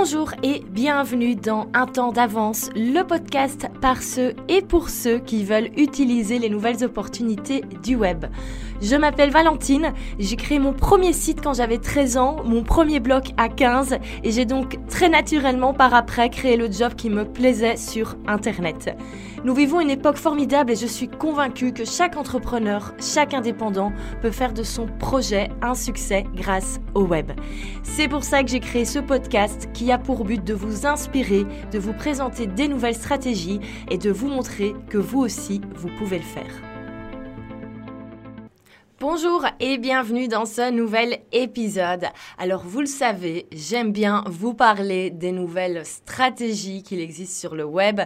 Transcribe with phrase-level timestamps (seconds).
[0.00, 5.42] Bonjour et bienvenue dans Un temps d'avance, le podcast par ceux et pour ceux qui
[5.42, 8.26] veulent utiliser les nouvelles opportunités du web.
[8.80, 13.24] Je m'appelle Valentine, j'ai créé mon premier site quand j'avais 13 ans, mon premier blog
[13.38, 17.76] à 15 et j'ai donc très naturellement par après créé le job qui me plaisait
[17.76, 18.96] sur Internet.
[19.44, 24.32] Nous vivons une époque formidable et je suis convaincue que chaque entrepreneur, chaque indépendant peut
[24.32, 27.30] faire de son projet un succès grâce au web.
[27.84, 31.46] C'est pour ça que j'ai créé ce podcast qui a pour but de vous inspirer,
[31.72, 33.60] de vous présenter des nouvelles stratégies
[33.90, 36.67] et de vous montrer que vous aussi, vous pouvez le faire.
[39.00, 42.06] Bonjour et bienvenue dans ce nouvel épisode.
[42.36, 47.64] Alors vous le savez, j'aime bien vous parler des nouvelles stratégies qu'il existe sur le
[47.64, 48.00] web.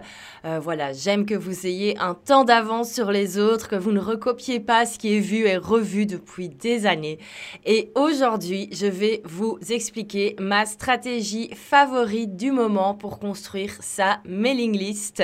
[0.44, 4.00] Euh, voilà, j'aime que vous ayez un temps d'avance sur les autres, que vous ne
[4.00, 7.18] recopiez pas ce qui est vu et revu depuis des années.
[7.64, 14.76] Et aujourd'hui, je vais vous expliquer ma stratégie favorite du moment pour construire sa mailing
[14.76, 15.22] list.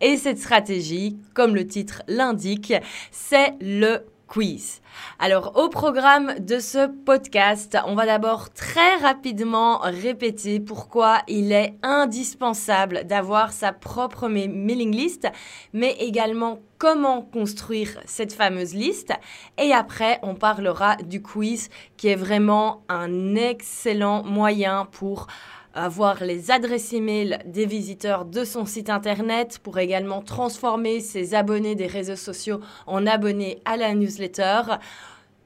[0.00, 2.72] Et cette stratégie, comme le titre l'indique,
[3.10, 4.80] c'est le quiz.
[5.18, 11.74] Alors au programme de ce podcast, on va d'abord très rapidement répéter pourquoi il est
[11.82, 15.26] indispensable d'avoir sa propre mailing list,
[15.72, 19.12] mais également comment construire cette fameuse liste.
[19.58, 25.26] Et après, on parlera du quiz qui est vraiment un excellent moyen pour
[25.74, 31.74] avoir les adresses e-mail des visiteurs de son site internet pour également transformer ses abonnés
[31.74, 34.62] des réseaux sociaux en abonnés à la newsletter.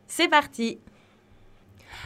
[0.06, 0.78] C'est parti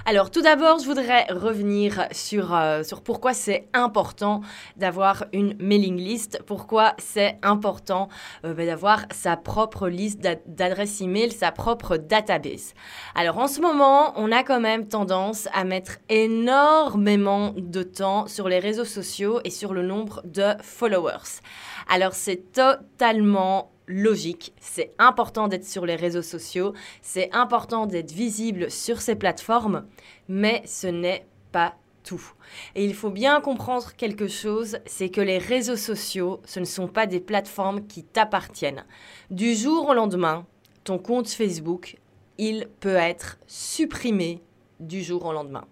[0.06, 4.40] alors tout d'abord, je voudrais revenir sur, euh, sur pourquoi c'est important
[4.76, 8.08] d'avoir une mailing list, pourquoi c'est important
[8.44, 12.74] euh, ben, d'avoir sa propre liste d'adresses email, sa propre database.
[13.14, 18.48] Alors en ce moment, on a quand même tendance à mettre énormément de temps sur
[18.48, 21.40] les réseaux sociaux et sur le nombre de followers.
[21.88, 24.52] Alors c'est totalement logique.
[24.60, 29.86] C'est important d'être sur les réseaux sociaux, c'est important d'être visible sur ces plateformes,
[30.28, 32.32] mais ce n'est pas tout.
[32.74, 36.88] Et il faut bien comprendre quelque chose, c'est que les réseaux sociaux, ce ne sont
[36.88, 38.84] pas des plateformes qui t'appartiennent.
[39.30, 40.46] Du jour au lendemain,
[40.84, 41.96] ton compte Facebook,
[42.38, 44.40] il peut être supprimé
[44.80, 45.64] du jour au lendemain.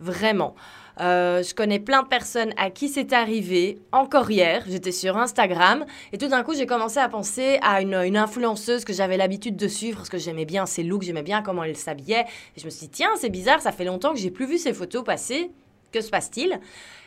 [0.00, 0.54] Vraiment.
[1.00, 3.78] Euh, je connais plein de personnes à qui c'est arrivé.
[3.92, 7.94] Encore hier, j'étais sur Instagram et tout d'un coup, j'ai commencé à penser à une,
[8.16, 11.64] influenceuse que j'avais l'habitude de suivre parce que j'aimais bien ses looks, j'aimais bien comment
[11.64, 12.24] elle s'habillait.
[12.56, 14.58] Et je me suis dit, tiens, c'est bizarre, ça fait longtemps que j'ai plus vu
[14.58, 15.50] ses photos passer.
[15.92, 16.60] Que se passe-t-il?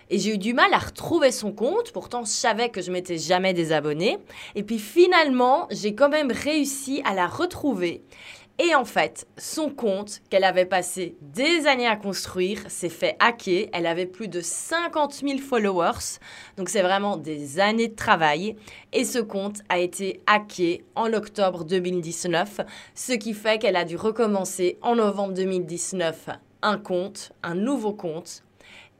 [0.09, 1.91] Et j'ai eu du mal à retrouver son compte.
[1.91, 4.17] Pourtant, je savais que je m'étais jamais désabonnée.
[4.55, 8.03] Et puis finalement, j'ai quand même réussi à la retrouver.
[8.59, 13.67] Et en fait, son compte qu'elle avait passé des années à construire s'est fait hacker.
[13.73, 16.19] Elle avait plus de 50 000 followers.
[16.57, 18.55] Donc c'est vraiment des années de travail.
[18.91, 22.61] Et ce compte a été hacké en octobre 2019.
[22.93, 26.29] Ce qui fait qu'elle a dû recommencer en novembre 2019
[26.61, 28.42] un compte, un nouveau compte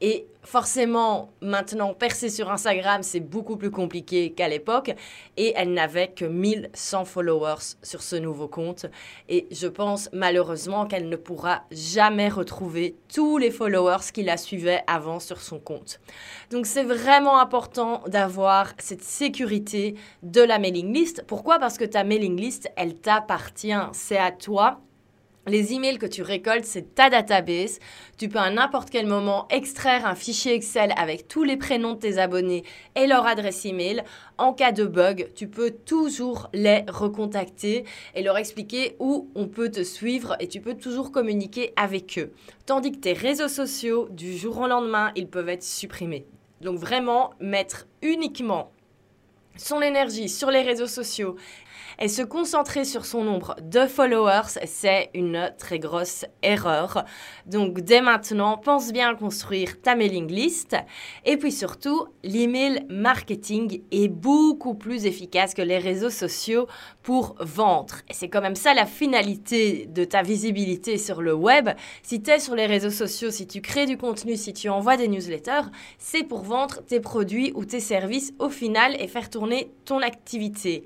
[0.06, 4.94] et forcément, maintenant, percer sur Instagram, c'est beaucoup plus compliqué qu'à l'époque.
[5.38, 8.84] Et elle n'avait que 1100 followers sur ce nouveau compte.
[9.30, 14.82] Et je pense malheureusement qu'elle ne pourra jamais retrouver tous les followers qui la suivaient
[14.86, 16.00] avant sur son compte.
[16.50, 21.24] Donc c'est vraiment important d'avoir cette sécurité de la mailing list.
[21.26, 21.58] Pourquoi?
[21.58, 23.72] Parce que ta mailing list, elle t'appartient.
[23.92, 24.82] C'est à toi
[25.46, 27.78] les emails que tu récoltes, c'est ta database.
[28.16, 31.98] Tu peux à n'importe quel moment extraire un fichier Excel avec tous les prénoms de
[31.98, 34.02] tes abonnés et leur adresse email.
[34.38, 37.84] En cas de bug, tu peux toujours les recontacter
[38.14, 42.32] et leur expliquer où on peut te suivre et tu peux toujours communiquer avec eux.
[42.66, 46.26] Tandis que tes réseaux sociaux, du jour au lendemain, ils peuvent être supprimés.
[46.60, 48.70] Donc vraiment, mettre uniquement
[49.56, 51.36] son énergie sur les réseaux sociaux
[51.98, 57.04] et se concentrer sur son nombre de followers, c'est une très grosse erreur.
[57.46, 60.76] Donc dès maintenant, pense bien à construire ta mailing list.
[61.24, 66.66] Et puis surtout, l'email marketing est beaucoup plus efficace que les réseaux sociaux
[67.02, 67.96] pour vendre.
[68.08, 71.70] Et c'est quand même ça la finalité de ta visibilité sur le web.
[72.02, 74.96] Si tu es sur les réseaux sociaux, si tu crées du contenu, si tu envoies
[74.96, 79.70] des newsletters, c'est pour vendre tes produits ou tes services au final et faire tourner
[79.84, 80.84] ton activité.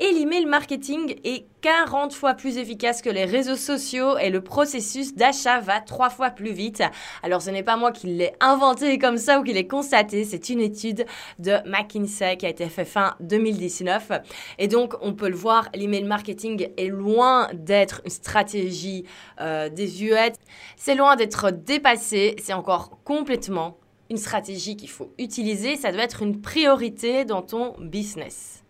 [0.00, 5.14] Et l'email marketing est 40 fois plus efficace que les réseaux sociaux et le processus
[5.14, 6.82] d'achat va trois fois plus vite.
[7.22, 10.48] Alors ce n'est pas moi qui l'ai inventé comme ça ou qui l'ai constaté, c'est
[10.48, 11.06] une étude
[11.38, 14.12] de McKinsey qui a été faite fin 2019.
[14.58, 19.04] Et donc on peut le voir, l'email marketing est loin d'être une stratégie
[19.40, 20.36] euh, désuète,
[20.76, 23.78] c'est loin d'être dépassé, c'est encore complètement
[24.10, 28.61] une stratégie qu'il faut utiliser, ça doit être une priorité dans ton business.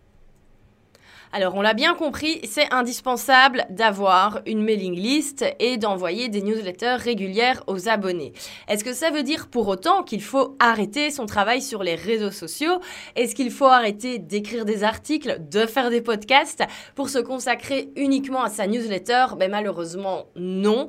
[1.35, 6.97] Alors, on l'a bien compris, c'est indispensable d'avoir une mailing list et d'envoyer des newsletters
[6.99, 8.35] régulières aux abonnés.
[8.69, 12.31] Est-ce que ça veut dire pour autant qu'il faut arrêter son travail sur les réseaux
[12.31, 12.83] sociaux?
[13.17, 16.65] Est-ce qu'il faut arrêter d'écrire des articles, de faire des podcasts
[16.95, 19.29] pour se consacrer uniquement à sa newsletter?
[19.39, 20.87] Ben malheureusement non,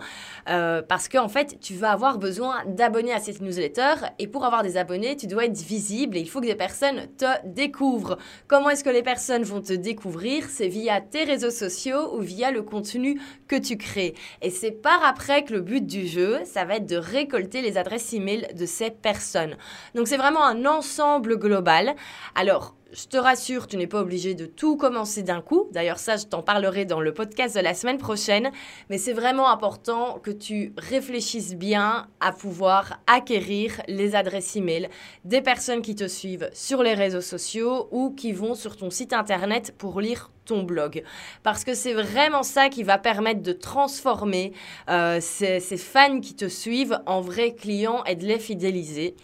[0.50, 4.64] euh, parce qu'en fait, tu vas avoir besoin d'abonnés à cette newsletter et pour avoir
[4.64, 8.18] des abonnés, tu dois être visible et il faut que des personnes te découvrent.
[8.50, 10.33] Comment est-ce que les personnes vont te découvrir?
[10.42, 14.16] C'est via tes réseaux sociaux ou via le contenu que tu crées.
[14.42, 17.78] Et c'est par après que le but du jeu, ça va être de récolter les
[17.78, 19.58] adresses e-mail de ces personnes.
[19.96, 21.96] Donc c'est vraiment un ensemble global.
[22.36, 25.68] Alors, je te rassure, tu n'es pas obligé de tout commencer d'un coup.
[25.72, 28.52] D'ailleurs, ça, je t'en parlerai dans le podcast de la semaine prochaine.
[28.90, 34.90] Mais c'est vraiment important que tu réfléchisses bien à pouvoir acquérir les adresses e-mail
[35.26, 39.14] des personnes qui te suivent sur les réseaux sociaux ou qui vont sur ton site
[39.14, 41.04] internet pour lire ton blog.
[41.42, 44.54] Parce que c'est vraiment ça qui va permettre de transformer
[44.90, 49.16] euh, ces, ces fans qui te suivent en vrais clients et de les fidéliser.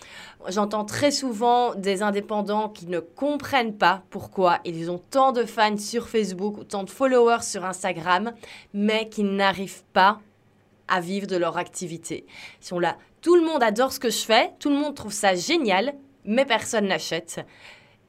[0.47, 5.77] J'entends très souvent des indépendants qui ne comprennent pas pourquoi ils ont tant de fans
[5.77, 8.31] sur Facebook ou tant de followers sur Instagram,
[8.74, 10.19] mais qui n'arrivent pas
[10.88, 12.25] à vivre de leur activité.
[12.62, 15.12] Ils sont là, tout le monde adore ce que je fais, tout le monde trouve
[15.12, 15.94] ça génial,
[16.24, 17.45] mais personne n'achète.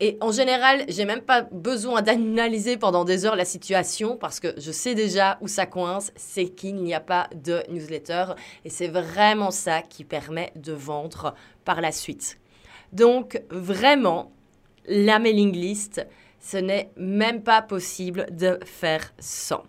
[0.02, 4.54] Et en général, j'ai même pas besoin d'analyser pendant des heures la situation parce que
[4.56, 8.32] je sais déjà où ça coince, c'est qu'il n'y a pas de newsletter
[8.64, 11.34] et c'est vraiment ça qui permet de vendre
[11.66, 12.38] par la suite.
[12.94, 14.32] Donc vraiment,
[14.86, 16.06] la mailing list,
[16.40, 19.64] ce n'est même pas possible de faire sans.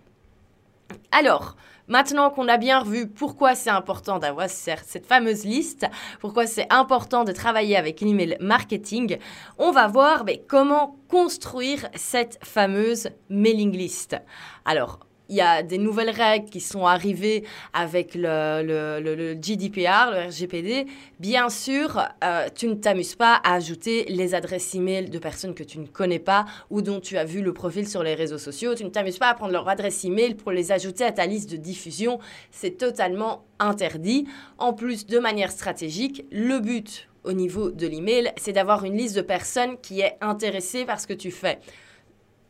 [1.12, 1.58] Alors,
[1.92, 5.86] Maintenant qu'on a bien revu pourquoi c'est important d'avoir cette fameuse liste,
[6.22, 9.18] pourquoi c'est important de travailler avec l'email marketing,
[9.58, 14.16] on va voir mais, comment construire cette fameuse mailing list.
[14.64, 15.02] Alors,
[15.32, 20.86] il y a des nouvelles règles qui sont arrivées avec le, GDPR, le RGPD.
[21.22, 25.64] Bien sûr, euh, tu ne t'amuses pas à ajouter les adresses e-mail de personnes que
[25.64, 28.76] tu ne connais pas ou dont tu as vu le profil sur les réseaux sociaux.
[28.76, 31.50] Tu ne t'amuses pas à prendre leur adresse e-mail pour les ajouter à ta liste
[31.50, 32.20] de diffusion.
[32.52, 34.28] C'est totalement interdit.
[34.58, 39.16] En plus, de manière stratégique, le but au niveau de l'email, c'est d'avoir une liste
[39.16, 41.60] de personnes qui est intéressée par ce que tu fais.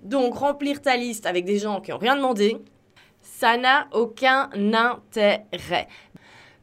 [0.01, 2.57] Donc, remplir ta liste avec des gens qui n'ont rien demandé,
[3.21, 5.87] ça n'a aucun intérêt.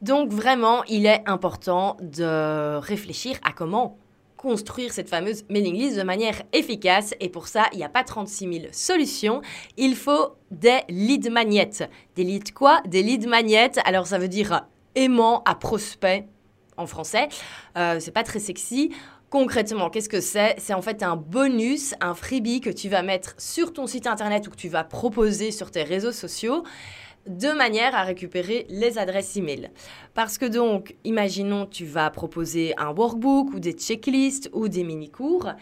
[0.03, 3.99] Donc, vraiment, il est important de réfléchir à comment
[4.37, 7.15] construire cette fameuse mailing list de manière efficace.
[7.21, 9.43] Et pour ça, il n'y a pas 36 000 solutions.
[9.77, 11.89] Il faut des lead magnets.
[12.15, 12.81] Des leads quoi?
[12.87, 13.73] Des lead magnets.
[13.85, 14.63] Alors, ça veut dire
[14.95, 16.27] aimant à prospect
[16.77, 17.29] en français.
[17.77, 18.93] Euh, c'est pas très sexy.
[19.31, 20.55] Concrètement, qu'est-ce que c'est?
[20.57, 24.47] C'est en fait un bonus, un freebie que tu vas mettre sur ton site internet
[24.47, 26.63] ou que tu vas proposer sur tes réseaux sociaux
[27.27, 29.71] de manière à récupérer les adresses e-mail.
[30.15, 35.53] Parce que donc, imaginons tu vas proposer un workbook ou des checklists ou des mini-cours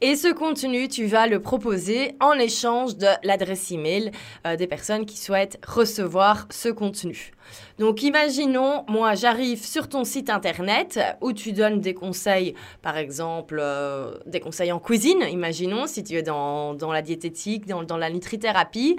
[0.00, 4.12] et ce contenu, tu vas le proposer en échange de l'adresse email
[4.46, 7.32] euh, des personnes qui souhaitent recevoir ce contenu.
[7.78, 13.58] Donc imaginons, moi j'arrive sur ton site internet où tu donnes des conseils, par exemple
[13.60, 18.10] euh, des conseils en cuisine, imaginons si tu es dans, la diététique, dans, dans la
[18.10, 18.96] nutrithérapie,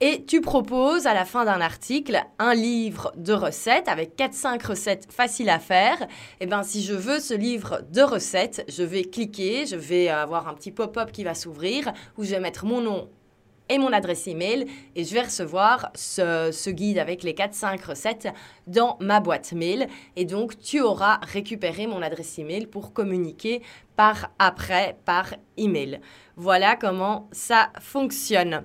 [0.00, 5.08] et tu proposes à la fin d'un article un livre de recettes avec 4-5 recettes
[5.10, 6.02] faciles à faire.
[6.02, 6.06] Et
[6.42, 10.48] eh bien si je veux ce livre de recettes, je vais cliquer, je vais avoir
[10.48, 13.08] un petit pop-up qui va s'ouvrir où je vais mettre mon nom
[13.68, 18.28] et mon adresse email et je vais recevoir ce, guide avec les 4-5 recettes
[18.66, 23.62] dans ma boîte mail et donc tu auras récupéré mon adresse email pour communiquer
[23.96, 26.00] par après par email.
[26.36, 28.64] Voilà comment ça fonctionne.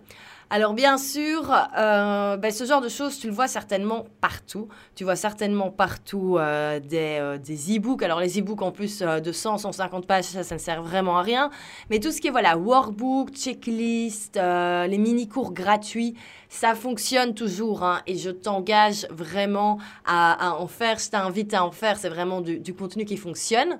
[0.53, 4.67] Alors bien sûr, euh, ben, ce genre de choses, tu le vois certainement partout.
[4.95, 8.03] Tu vois certainement partout euh, des, euh, e-books.
[8.03, 11.21] Alors les e-books en plus de 100, 150 pages, ça, ça ne sert vraiment à
[11.21, 11.51] rien.
[11.89, 16.15] Mais tout ce qui est voilà, workbook, checklist, les mini-cours gratuits,
[16.49, 17.83] ça fonctionne toujours.
[17.83, 20.99] Hein, et je t'engage vraiment à, en faire.
[20.99, 21.97] Je t'invite à en faire.
[21.97, 23.79] C'est vraiment du, du contenu qui fonctionne.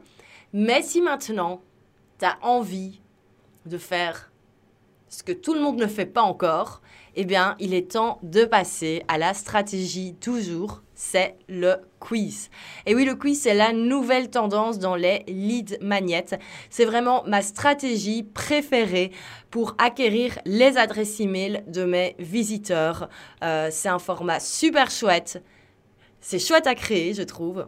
[0.54, 1.60] Mais si maintenant,
[2.18, 3.02] tu as envie
[3.66, 4.31] de faire
[5.12, 6.82] ce que tout le monde ne fait pas encore,
[7.16, 12.50] eh bien, il est temps de passer à la stratégie toujours, c'est le quiz.
[12.86, 16.40] Et oui, le quiz, c'est la nouvelle tendance dans les lead magnets.
[16.70, 19.12] C'est vraiment ma stratégie préférée
[19.50, 23.10] pour acquérir les adresses e-mail de mes visiteurs.
[23.44, 25.44] Euh, c'est un format super chouette.
[26.22, 27.68] C'est chouette à créer, je trouve.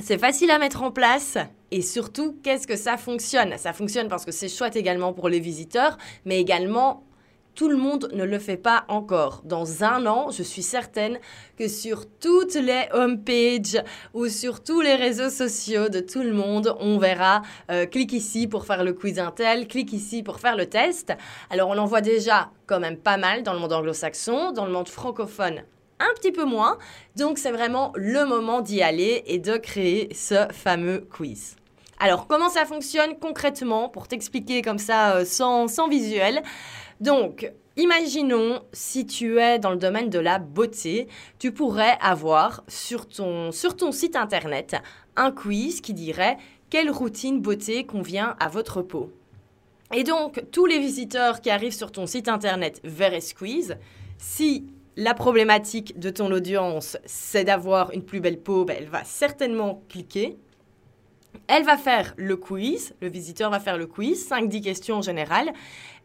[0.00, 1.38] C'est facile à mettre en place
[1.72, 3.56] et surtout, qu'est-ce que ça fonctionne?
[3.56, 7.02] Ça fonctionne parce que c'est chouette également pour les visiteurs, mais également
[7.54, 9.40] tout le monde ne le fait pas encore.
[9.44, 11.18] Dans un an, je suis certaine
[11.58, 16.76] que sur toutes les homepages ou sur tous les réseaux sociaux de tout le monde,
[16.78, 20.66] on verra euh, clique ici pour faire le quiz Intel, clique ici pour faire le
[20.66, 21.14] test.
[21.48, 24.72] Alors on en voit déjà quand même pas mal dans le monde anglo-saxon, dans le
[24.72, 25.62] monde francophone
[26.00, 26.78] un petit peu moins.
[27.16, 31.56] Donc c'est vraiment le moment d'y aller et de créer ce fameux quiz.
[32.04, 36.42] Alors comment ça fonctionne concrètement pour t'expliquer comme ça euh, sans, visuel?
[37.00, 41.06] Donc, imaginons si tu es dans le domaine de la beauté,
[41.38, 44.74] tu pourrais avoir sur ton, sur ton site internet
[45.14, 46.38] un quiz qui dirait
[46.70, 49.12] quelle routine beauté convient à votre peau.
[49.94, 53.76] Et donc, tous les visiteurs qui arrivent sur ton site internet verraient ce quiz.
[54.18, 54.66] Si
[54.96, 59.84] la problématique de ton audience, c'est d'avoir une plus belle peau, ben, elle va certainement
[59.88, 60.36] cliquer.
[61.46, 65.52] Elle va faire le quiz, le visiteur va faire le quiz, 5-10 questions en général,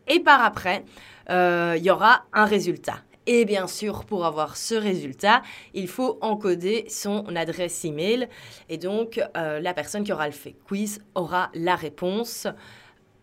[0.08, 0.84] et par après,
[1.30, 3.02] euh, il y aura un résultat.
[3.30, 5.42] Et bien sûr, pour avoir ce résultat,
[5.74, 8.30] il faut encoder son adresse email.
[8.70, 12.48] Et donc, euh, la personne qui aura le fait quiz aura la réponse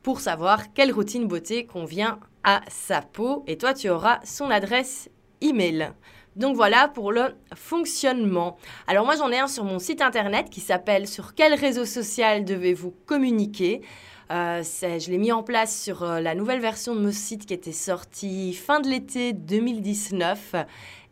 [0.03, 3.45] pour savoir quelle routine beauté convient à sa peau.
[3.47, 5.09] Et toi, tu auras son adresse
[5.41, 5.93] email.
[6.37, 8.57] Donc voilà pour le fonctionnement.
[8.87, 12.45] Alors moi j'en ai un sur mon site internet qui s'appelle Sur quel réseau social
[12.45, 13.83] devez-vous communiquer?
[14.31, 17.55] Euh, je l'ai mis en place sur euh, la nouvelle version de mon site qui
[17.55, 20.55] était sortie fin de l'été 2019.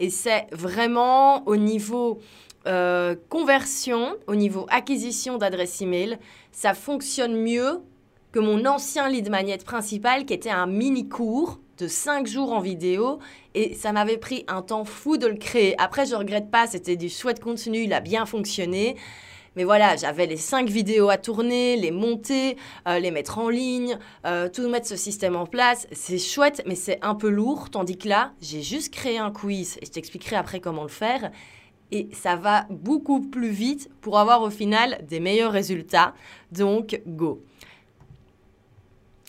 [0.00, 2.20] Et c'est vraiment au niveau
[2.66, 6.18] euh, conversion, au niveau acquisition d'adresse email,
[6.52, 7.80] ça fonctionne mieux
[8.32, 12.60] que mon ancien lead magnet principal qui était un mini cours de 5 jours en
[12.60, 13.18] vidéo
[13.54, 15.74] et ça m'avait pris un temps fou de le créer.
[15.78, 18.96] Après, je regrette pas, c'était du chouette contenu, il a bien fonctionné.
[19.54, 22.56] Mais voilà, j'avais les cinq vidéos à tourner, les monter,
[22.88, 25.86] euh, les mettre en ligne, euh, tout mettre ce système en place.
[25.92, 27.68] C'est chouette, mais c'est un peu lourd.
[27.68, 31.30] Tandis que là, j'ai juste créé un quiz et je t'expliquerai après comment le faire.
[31.90, 36.14] Et ça va beaucoup plus vite pour avoir au final des meilleurs résultats.
[36.50, 37.42] Donc, go.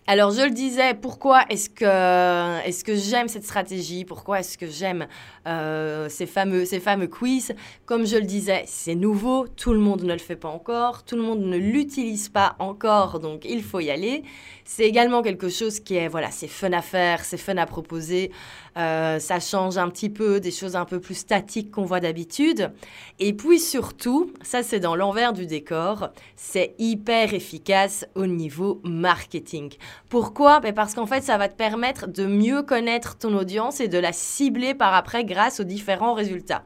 [0.05, 4.03] Alors je le disais, pourquoi est-ce que, est que j'aime cette stratégie?
[4.03, 5.07] Pourquoi est-ce que j'aime
[5.47, 7.53] euh, ces, fameux, ces fameux quiz?
[7.85, 11.15] Comme je le disais, c'est nouveau, tout le monde ne le fait pas encore, tout
[11.15, 14.23] le monde ne l'utilise pas encore, donc il faut y aller.
[14.65, 18.29] C'est également quelque chose qui est, voilà, c'est fun à faire, c'est fun à proposer.
[18.77, 22.71] Euh, ça change un petit peu des choses un peu plus statiques qu'on voit d'habitude.
[23.19, 29.73] Et puis surtout, ça c'est dans l'envers du décor, c'est hyper efficace au niveau marketing.
[30.09, 30.59] Pourquoi?
[30.59, 33.97] Ben Parce qu'en fait, ça va te permettre de mieux connaître ton audience et de
[33.97, 36.63] la cibler par après grâce aux différents résultats.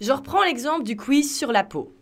[0.00, 1.92] Je reprends l'exemple du quiz sur la peau.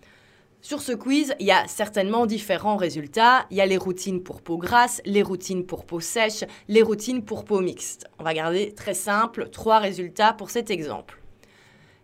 [0.64, 3.47] Sur ce quiz, il y a certainement différents résultats.
[3.50, 7.25] Il y a les routines pour peau grasse, les routines pour peau sèche, les routines
[7.25, 8.07] pour peau mixte.
[8.21, 11.21] On va garder très simple, trois résultats pour cet exemple.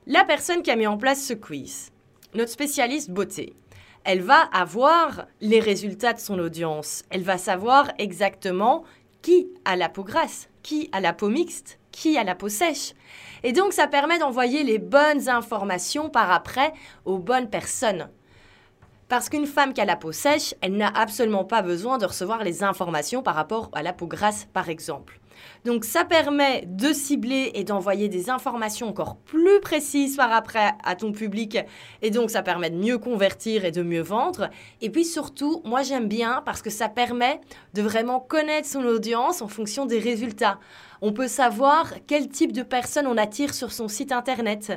[0.09, 1.93] La personne qui a mis en place ce quiz,
[2.35, 3.55] notre spécialiste beauté,
[4.03, 7.05] elle va avoir les résultats de son audience.
[7.11, 8.83] Elle va savoir exactement
[9.23, 12.95] qui a la peau grasse, qui a la peau mixte, qui a la peau sèche.
[13.45, 16.73] Et donc ça permet d'envoyer les bonnes informations par après
[17.05, 18.09] aux bonnes personnes.
[19.09, 22.45] Parce qu'une femme qui a la peau sèche, elle n'a absolument pas besoin de recevoir
[22.45, 25.19] les informations par rapport à la peau grasse, par exemple.
[25.65, 30.97] Donc ça permet de cibler et d'envoyer des informations encore plus précises par après à
[30.97, 31.59] ton public
[32.03, 34.51] et donc ça permet de mieux convertir et de mieux vendre.
[34.81, 37.41] Et puis surtout, moi j'aime bien parce que ça permet
[37.75, 40.59] de vraiment connaître son audience en fonction des résultats.
[41.01, 44.73] On peut savoir quel type de personnes on attire sur son site internet.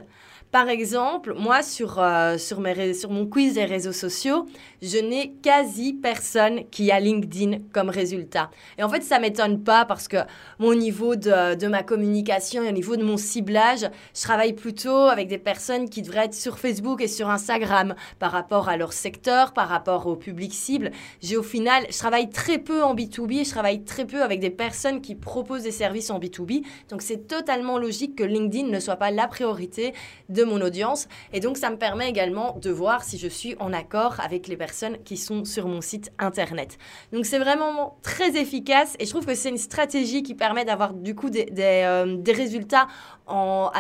[0.52, 4.48] Par exemple, moi, sur, euh, sur, mon quiz des réseaux sociaux,
[4.82, 8.52] je n'ai quasi personne qui a LinkedIn comme résultat.
[8.78, 10.18] Et en fait, ça m'étonne pas parce que
[10.60, 15.08] mon niveau de, de, ma communication et au niveau de mon ciblage, je travaille plutôt
[15.08, 18.92] avec des personnes qui devraient être sur Facebook et sur Instagram par rapport à leur
[18.92, 20.92] secteur, par rapport au public cible.
[21.22, 24.50] J'ai au final, je travaille très peu en B2B, je travaille très peu avec des
[24.50, 26.66] personnes qui proposent des services en B2B.
[26.90, 29.94] Donc, c'est totalement logique que LinkedIn ne soit pas la priorité
[30.28, 31.08] de mon audience.
[31.34, 34.58] Et donc, ça me permet également de voir si je suis en accord avec les
[34.58, 36.78] personnes qui sont sur mon site internet.
[37.12, 40.94] Donc, c'est vraiment très efficace et je trouve que c'est une stratégie qui permet d'avoir
[40.94, 42.88] du coup des, des, euh, résultats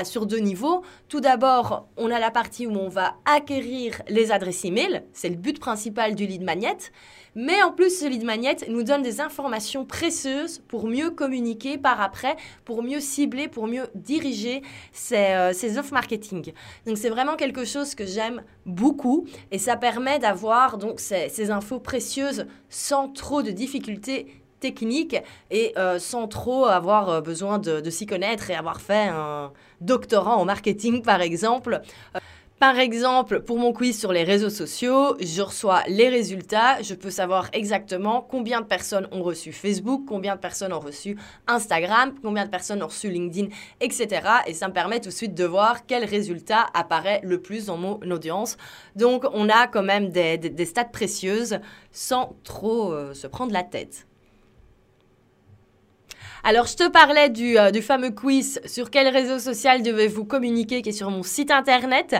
[0.03, 0.83] sur deux niveaux.
[1.09, 5.03] Tout d'abord, on a la partie où on va acquérir les adresses email.
[5.13, 6.77] C'est le but principal du lead magnet.
[7.35, 12.01] Mais en plus, ce lead magnet nous donne des informations précieuses pour mieux communiquer par
[12.01, 12.35] après,
[12.65, 14.61] pour mieux cibler, pour mieux diriger
[14.91, 16.51] ces, euh, offres marketing.
[16.85, 21.51] Donc c'est vraiment quelque chose que j'aime beaucoup et ça permet d'avoir donc ces, ces
[21.51, 25.17] infos précieuses sans trop de difficultés techniques
[25.49, 30.37] et euh, sans trop avoir euh, besoin de, s'y connaître et avoir fait un doctorat
[30.37, 31.81] en marketing, par exemple.
[32.15, 32.19] Euh,
[32.61, 37.09] par exemple, pour mon quiz sur les réseaux sociaux, je reçois les résultats, je peux
[37.09, 42.45] savoir exactement combien de personnes ont reçu Facebook, combien de personnes ont reçu Instagram, combien
[42.45, 43.47] de personnes ont reçu LinkedIn,
[43.79, 44.21] etc.
[44.45, 47.77] Et ça me permet tout de suite de voir quel résultat apparaît le plus dans
[47.77, 48.57] mon audience.
[48.95, 51.57] Donc on a quand même des, stats précieuses
[51.91, 54.05] sans trop se prendre la tête.
[56.43, 60.89] Alors, je te parlais euh, du, fameux quiz sur quel réseau social devez-vous communiquer qui
[60.89, 62.15] est sur mon site internet?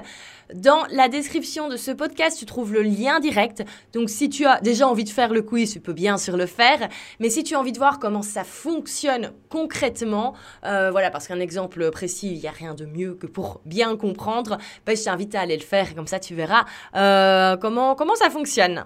[0.53, 3.63] Dans la description de ce podcast, tu trouves le lien direct.
[3.93, 6.45] Donc, si tu as déjà envie de faire le quiz, tu peux bien sûr le
[6.45, 6.89] faire.
[7.19, 10.33] Mais si tu as envie de voir comment ça fonctionne concrètement,
[10.65, 13.95] euh, voilà, parce qu'un exemple précis, il n'y a rien de mieux que pour bien
[13.95, 15.95] comprendre, ben, je t'invite à aller le faire.
[15.95, 16.65] Comme ça, tu verras
[16.95, 18.83] euh, comment, comment ça fonctionne.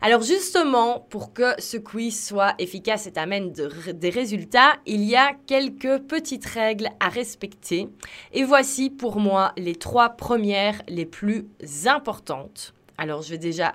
[0.00, 5.32] Alors justement, pour que ce quiz soit efficace et t'amène des résultats, il y a
[5.46, 7.88] quelques petites règles à respecter.
[8.32, 11.48] Et voici pour moi les trois premières les plus
[11.86, 12.74] importantes.
[12.96, 13.74] Alors je vais déjà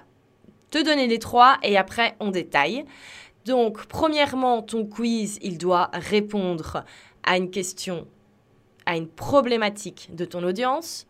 [0.72, 2.86] te donner les trois et après on détaille.
[3.46, 6.86] Donc premièrement, ton quiz, il doit répondre
[7.24, 8.08] à une question,
[8.86, 11.06] à une problématique de ton audience.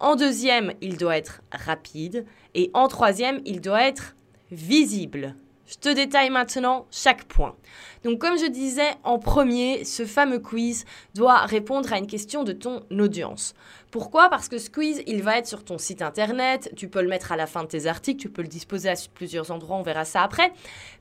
[0.00, 2.26] En deuxième, il doit être rapide.
[2.54, 4.16] Et en troisième, il doit être
[4.50, 5.34] visible.
[5.70, 7.54] Je te détaille maintenant chaque point.
[8.02, 12.50] Donc comme je disais en premier, ce fameux quiz doit répondre à une question de
[12.50, 13.54] ton audience.
[13.92, 14.28] Pourquoi?
[14.30, 17.30] Parce que ce quiz, il va être sur ton site internet, tu peux le mettre
[17.30, 20.04] à la fin de tes articles, tu peux le disposer à plusieurs endroits, on verra
[20.04, 20.52] ça après.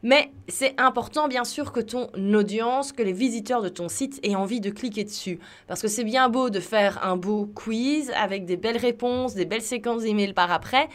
[0.04, 4.36] Mais c'est important bien sûr que ton audience, que les visiteurs de ton site aient
[4.36, 5.40] envie de cliquer dessus.
[5.68, 9.46] Parce que c'est bien beau de faire un beau quiz avec des belles réponses, des
[9.46, 10.90] belles séquences d'emails par après,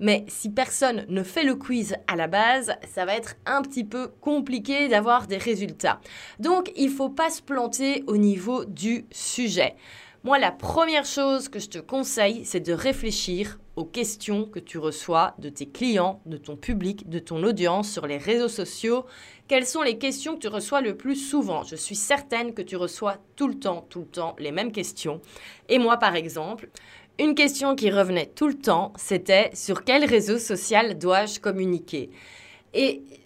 [0.00, 3.84] mais si personne ne fait le quiz à la base, ça va être un petit
[3.84, 6.00] peu compliqué d'avoir des résultats.
[6.38, 9.76] Donc, il ne faut pas se planter au niveau du sujet.
[10.24, 14.76] Moi, la première chose que je te conseille, c'est de réfléchir aux questions que tu
[14.76, 19.06] reçois de tes clients, de ton public, de ton audience sur les réseaux sociaux.
[19.46, 21.62] Quelles sont les questions que tu reçois le plus souvent?
[21.62, 25.20] Je suis certaine que tu reçois tout le temps, tout le temps les mêmes questions.
[25.68, 26.68] Et moi, par exemple,
[27.18, 32.10] une question qui revenait tout le temps, c'était sur quel réseau social dois-je communiquer?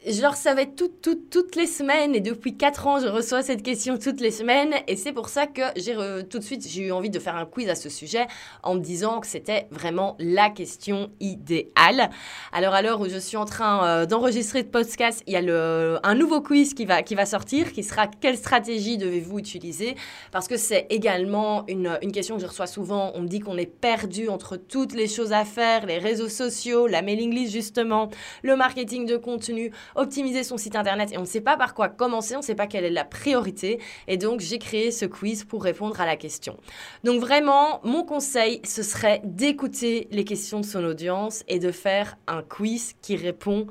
[0.07, 2.15] Je leur savais toutes, toutes, toutes les semaines.
[2.15, 4.75] Et depuis 4 ans, je reçois cette question toutes les semaines.
[4.88, 5.95] Et c'est pour ça que j'ai
[6.29, 8.27] tout de suite, j'ai eu envie de faire un quiz à ce sujet
[8.62, 12.11] en me disant que c'était vraiment la question idéale.
[12.53, 15.43] Alors, à l'heure où je suis en train euh, d'enregistrer de podcast, il y a
[15.43, 19.95] le, un nouveau quiz qui va, qui va sortir, qui sera quelle stratégie devez-vous utiliser?
[20.33, 23.12] Parce que c'est également une, une question que je reçois souvent.
[23.15, 26.87] On me dit qu'on est perdu entre toutes les choses à faire, les réseaux sociaux,
[26.87, 28.09] la mailing list justement,
[28.43, 31.88] le marketing de contenu, optimiser son site internet et on ne sait pas par quoi
[31.88, 33.78] commencer, on ne sait pas quelle est la priorité.
[34.09, 36.57] Et donc, j'ai créé ce quiz pour répondre à la question.
[37.05, 42.16] Donc, vraiment, mon conseil, ce serait d'écouter les questions de son audience et de faire
[42.26, 43.66] un quiz qui répond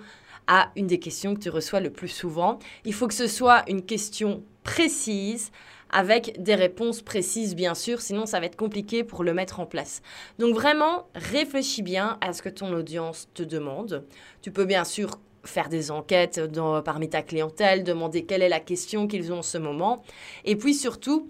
[0.48, 2.60] à une des questions que tu reçois le plus souvent.
[2.86, 5.52] Il faut que ce soit une question précise
[5.92, 9.66] avec des réponses précises bien sûr, sinon ça va être compliqué pour le mettre en
[9.66, 10.02] place.
[10.40, 14.06] Donc vraiment, réfléchis bien à ce que ton audience te demande.
[14.42, 16.42] Tu peux bien sûr faire des enquêtes
[16.86, 20.04] parmi ta clientèle, demander quelle est la question qu'ils ont en ce moment.
[20.46, 21.30] Et puis surtout,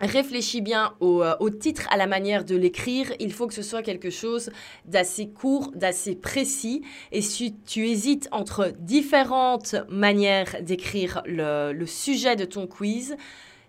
[0.00, 3.12] Réfléchis bien au, euh, au, titre, à la manière de l'écrire.
[3.20, 4.50] Il faut que ce soit quelque chose
[4.86, 6.82] d'assez court, d'assez précis.
[7.12, 13.14] Et si tu hésites entre différentes manières d'écrire le, le sujet de ton quiz,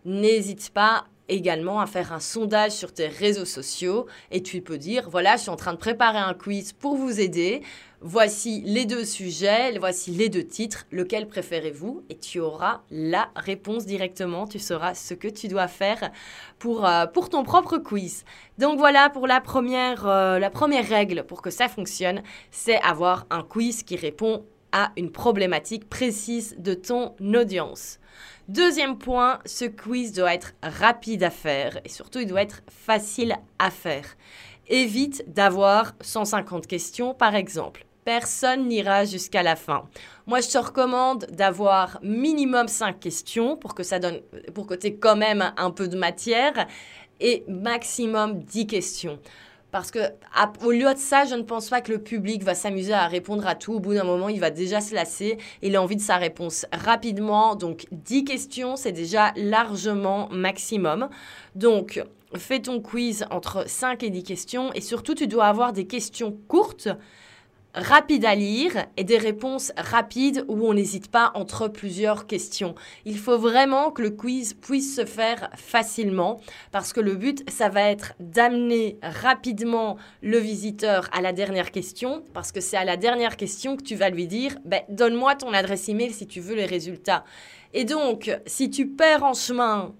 [0.06, 5.10] n'hésite pas également à faire un sondage sur tes réseaux sociaux et tu peux dire,
[5.10, 7.62] voilà, je suis en train de préparer un quiz pour vous aider.
[8.04, 12.04] Voici les deux sujets, voici les deux titres, lequel préférez-vous?
[12.10, 16.12] Et tu auras la réponse directement, tu sauras ce que tu dois faire
[16.58, 18.26] pour, euh, pour ton propre quiz.
[18.58, 23.28] Donc voilà pour la première, euh, la première règle pour que ça fonctionne, c'est avoir
[23.30, 28.00] un quiz qui répond à une problématique précise de ton audience.
[28.48, 33.38] Deuxième point, ce quiz doit être rapide à faire et surtout il doit être facile
[33.60, 34.06] à faire.
[34.68, 37.86] Évite d'avoir 150 questions par exemple.
[38.04, 39.88] personne n'ira jusqu'à la fin.
[40.28, 44.20] Moi, je te recommande d'avoir minimum 5 questions pour que ça donne,
[44.54, 46.68] pour que tu aies quand même un peu de matière
[47.20, 49.20] et maximum 10 questions.
[49.72, 50.00] Parce que
[50.64, 53.48] au lieu de ça, je ne pense pas que le public va s'amuser à répondre
[53.48, 53.74] à tout.
[53.74, 55.38] Au bout d'un moment, il va déjà se lasser.
[55.62, 57.56] Il a envie de sa réponse rapidement.
[57.56, 61.10] Donc 10 questions, c'est déjà largement maximum.
[61.56, 62.04] Donc
[62.36, 64.74] fais ton quiz entre 5 et 10 questions.
[64.74, 66.90] Et surtout, tu dois avoir des questions courtes
[67.74, 72.76] rapide à lire et des réponses rapides où on n'hésite pas entre plusieurs questions.
[73.06, 76.40] Il faut vraiment que le quiz puisse se faire facilement
[76.72, 82.24] parce que le but, ça va être d'amener rapidement le visiteur à la dernière question
[82.34, 85.54] parce que c'est à la dernière question que tu vas lui dire ben, donne-moi ton
[85.54, 87.24] adresse email si tu veux les résultats.
[87.74, 89.96] Et donc, si tu perds en chemin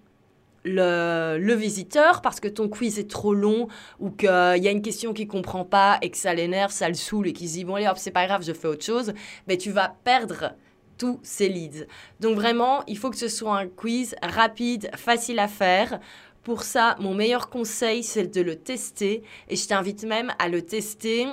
[0.64, 3.68] le, visiteur parce que ton quiz est trop long
[4.00, 6.96] ou qu'il y a une question qu'il comprend pas et que ça l'énerve, ça le
[6.96, 9.14] saoule et qu'il se dit bon allez hop c'est pas grave je fais autre chose,
[9.48, 10.54] mais tu vas perdre
[10.98, 11.86] tous ces leads.
[12.20, 16.00] Donc vraiment il faut que ce soit un quiz rapide, facile à faire.
[16.44, 19.22] Pour ça, mon meilleur conseil, c'est de le tester.
[19.48, 21.28] Et je t'invite même à le tester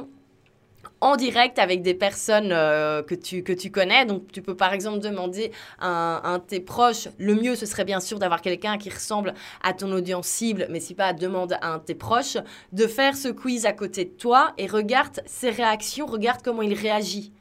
[1.01, 4.05] en direct avec des personnes euh, que, tu, que tu connais.
[4.07, 7.09] Donc, tu peux par exemple demander à un, de tes proches.
[7.19, 10.81] Le mieux, ce serait bien sûr d'avoir quelqu'un qui ressemble à ton audience cible, mais
[10.81, 12.37] si pas, demande à un de tes proches
[12.73, 16.75] de faire ce quiz à côté de toi et regarde ses réactions, regarde comment il
[16.75, 17.33] réagit.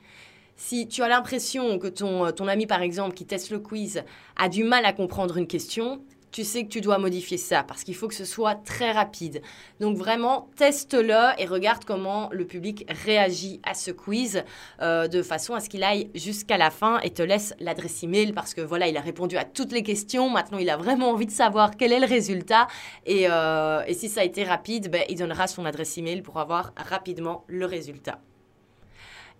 [0.55, 4.03] Si tu as l'impression que ton, ton ami, par exemple, qui teste le quiz,
[4.37, 7.83] a du mal à comprendre une question, tu sais que tu dois modifier ça parce
[7.83, 9.41] qu'il faut que ce soit très rapide.
[9.79, 14.43] Donc vraiment, teste-le et regarde comment le public réagit à ce quiz
[14.81, 18.33] euh, de façon à ce qu'il aille jusqu'à la fin et te laisse l'adresse email
[18.33, 20.29] parce que voilà, il a répondu à toutes les questions.
[20.29, 22.67] Maintenant, il a vraiment envie de savoir quel est le résultat
[23.05, 26.71] et, euh, si ça a été rapide, ben, il donnera son adresse email pour avoir
[26.77, 28.19] rapidement le résultat.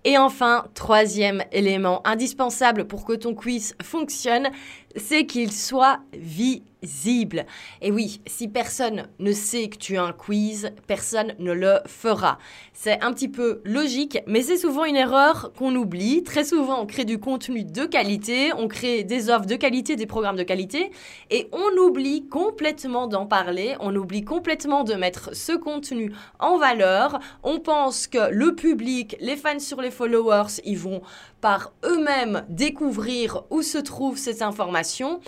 [0.04, 4.50] Et enfin, troisième élément indispensable pour que ton quiz fonctionne,
[4.96, 6.00] c'est qu'il soit
[6.82, 7.46] visible.
[7.82, 12.38] Et oui, si personne ne sait que tu as un quiz, personne ne le fera.
[12.74, 16.24] C'est un petit peu logique, mais c'est souvent une erreur qu'on oublie.
[16.24, 20.06] Très souvent, on crée du contenu de qualité, on crée des offres de qualité, des
[20.06, 20.92] programmes de qualité,
[21.30, 27.20] et on oublie complètement d'en parler, on oublie complètement de mettre ce contenu en valeur.
[27.44, 31.02] On pense que le public, les fans sur les followers, ils vont
[31.42, 35.20] par eux-mêmes découvrir où se trouve cette information.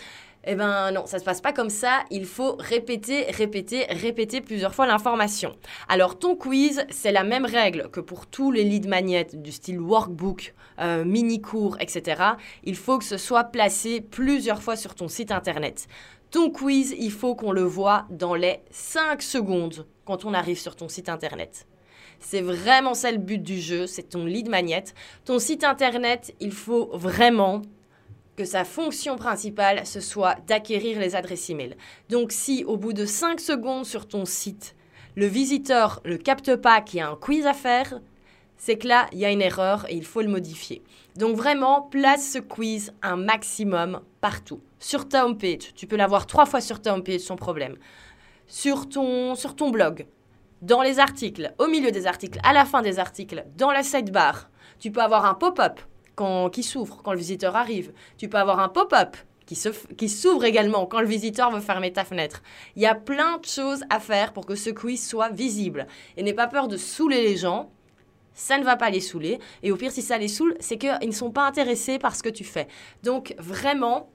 [0.45, 2.05] Eh ben non, ça se passe pas comme ça.
[2.11, 5.55] Il faut répéter, répéter, répéter plusieurs fois l'information.
[5.89, 9.81] Alors ton quiz, c'est la même règle que pour tous les lead magnets du style
[9.81, 12.23] workbook, euh, mini-cours, etc.
[12.63, 15.87] Il faut que ce soit placé plusieurs fois sur ton site internet.
[16.31, 20.75] Ton quiz, il faut qu'on le voit dans les 5 secondes quand on arrive sur
[20.75, 21.67] ton site internet.
[22.19, 24.85] C'est vraiment ça le but du jeu, c'est ton lead magnet.
[25.25, 27.61] Ton site internet, il faut vraiment
[28.39, 31.75] que sa fonction principale, ce soit d'acquérir les adresses e-mail.
[32.09, 34.77] Donc si au bout de 5 secondes sur ton site,
[35.17, 37.99] le visiteur ne capte pas qu'il y a un quiz à faire,
[38.55, 40.81] c'est que là, il y a une erreur et il faut le modifier.
[41.17, 44.61] Donc vraiment, place ce quiz un maximum partout.
[44.79, 47.75] Sur ta homepage, tu peux l'avoir trois fois sur ta homepage sans problème.
[48.47, 50.07] Sur ton, sur ton blog,
[50.61, 54.49] dans les articles, au milieu des articles, à la fin des articles, dans la sidebar,
[54.79, 55.81] tu peux avoir un pop-up
[56.51, 57.93] qui s'ouvre quand le visiteur arrive.
[58.17, 59.57] Tu peux avoir un pop-up qui,
[59.97, 62.41] qui s'ouvre également quand le visiteur veut fermer ta fenêtre.
[62.75, 65.87] Il y a plein de choses à faire pour que ce quiz soit visible.
[66.17, 67.71] Et n'aie pas peur de saouler les gens.
[68.33, 69.39] Ça ne va pas les saouler.
[69.63, 72.23] Et au pire, si ça les saoule, c'est qu'ils ne sont pas intéressés par ce
[72.23, 72.67] que tu fais.
[73.03, 74.09] Donc vraiment,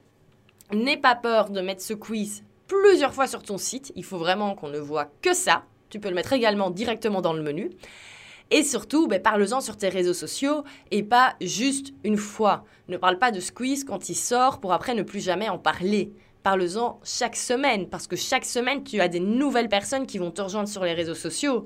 [0.73, 3.93] n'aie pas peur de mettre ce quiz plusieurs fois sur ton site.
[3.97, 5.65] Il faut vraiment qu'on ne voit que ça.
[5.91, 7.71] Tu peux le mettre également directement dans le menu.
[8.57, 10.63] Et surtout, ben, parle-en sur tes réseaux sociaux
[10.93, 12.65] et pas juste une fois.
[12.87, 16.13] Ne parle pas de Squeeze quand il sort pour après ne plus jamais en parler.
[16.45, 20.41] Parle-en chaque semaine parce que chaque semaine, tu as des nouvelles personnes qui vont te
[20.41, 21.65] rejoindre sur les réseaux sociaux.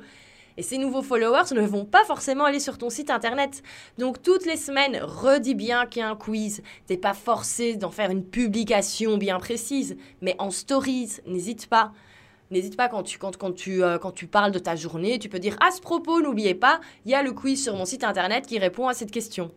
[0.57, 3.63] Et ces nouveaux followers ne vont pas forcément aller sur ton site internet.
[3.99, 6.63] Donc toutes les semaines, redis bien qu'il y a un quiz.
[6.87, 11.93] T'es pas forcé d'en faire une publication bien précise, mais en stories, n'hésite pas.
[12.51, 15.29] N'hésite pas quand tu, quand, quand, tu, euh, quand tu parles de ta journée, tu
[15.29, 18.05] peux dire à ce propos, n'oubliez pas, il y a le quiz sur mon site
[18.05, 19.51] internet qui répond à cette question.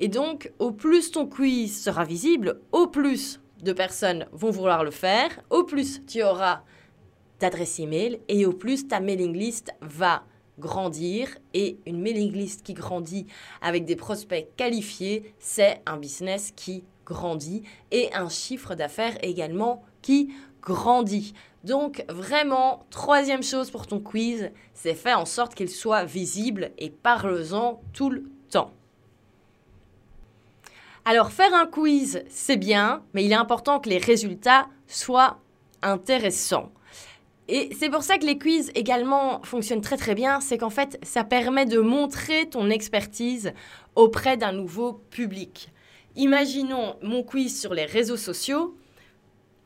[0.00, 4.90] Et donc, au plus ton quiz sera visible, au plus de personnes vont vouloir le
[4.90, 6.62] faire, au plus tu auras
[7.40, 10.24] d'adresse email et au plus ta mailing list va
[10.58, 13.26] grandir et une mailing list qui grandit
[13.60, 19.84] avec des prospects qualifiés, c'est un business qui grandit et un chiffre d'affaires également
[20.62, 21.34] grandit.
[21.64, 26.90] Donc vraiment, troisième chose pour ton quiz, c'est faire en sorte qu'il soit visible et
[26.90, 28.72] parle-en tout le temps.
[31.04, 35.38] Alors faire un quiz, c'est bien, mais il est important que les résultats soient
[35.82, 36.70] intéressants.
[37.48, 40.98] Et c'est pour ça que les quiz également fonctionnent très très bien, c'est qu'en fait
[41.02, 43.54] ça permet de montrer ton expertise
[43.94, 45.70] auprès d'un nouveau public.
[46.14, 48.76] Imaginons mon quiz sur les réseaux sociaux,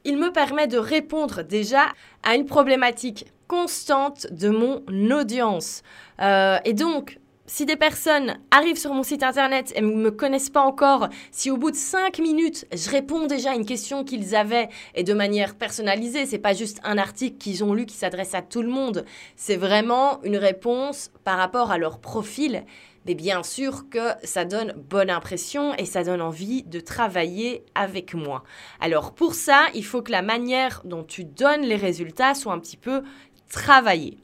[0.05, 1.85] il me permet de répondre déjà
[2.23, 5.83] à une problématique constante de mon audience.
[6.21, 10.49] Euh, et donc, si des personnes arrivent sur mon site internet et ne me connaissent
[10.49, 14.35] pas encore, si au bout de 5 minutes, je réponds déjà à une question qu'ils
[14.35, 18.35] avaient et de manière personnalisée, c'est pas juste un article qu'ils ont lu qui s'adresse
[18.35, 19.05] à tout le monde,
[19.37, 22.65] c'est vraiment une réponse par rapport à leur profil.
[23.07, 28.15] Mais bien sûr que ça donne bonne impression et ça donne envie de travailler avec
[28.15, 28.45] moi.
[28.81, 32.59] Alors pour ça, il faut que la manière dont tu donnes les résultats soit un
[32.59, 33.03] petit peu
[33.49, 34.19] travaillée.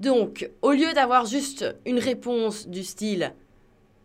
[0.00, 3.34] Donc, au lieu d'avoir juste une réponse du style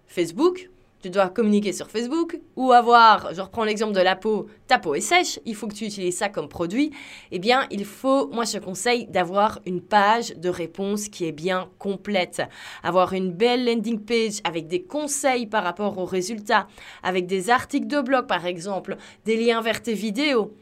[0.08, 0.70] Facebook,
[1.04, 4.96] tu dois communiquer sur Facebook, ou avoir, je reprends l'exemple de la peau, ta peau
[4.96, 6.92] est sèche, il faut que tu utilises ça comme produit,
[7.32, 11.70] eh bien, il faut, moi je conseille d'avoir une page de réponse qui est bien
[11.78, 12.42] complète.
[12.84, 16.68] Avoir une belle landing page avec des conseils par rapport aux résultats,
[17.04, 20.54] avec des articles de blog par exemple, des liens vers tes vidéos.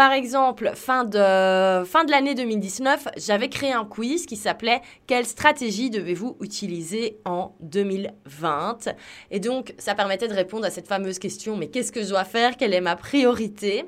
[0.00, 5.26] Par exemple, fin de, fin de l'année 2019, j'avais créé un quiz qui s'appelait Quelle
[5.26, 8.88] stratégie devez-vous utiliser en 2020
[9.30, 12.24] Et donc, ça permettait de répondre à cette fameuse question, mais qu'est-ce que je dois
[12.24, 12.56] faire?
[12.56, 13.84] Quelle est ma priorité?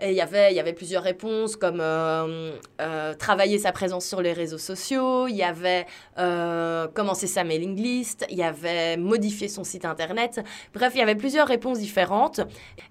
[0.00, 4.04] Et il y avait, il y avait plusieurs réponses comme euh, euh, travailler sa présence
[4.04, 5.86] sur les réseaux sociaux, il y avait
[6.18, 10.40] euh, commencer sa mailing list, il y avait modifier son site internet.
[10.74, 12.40] Bref, il y avait plusieurs réponses différentes.